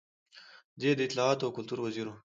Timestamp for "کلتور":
1.57-1.79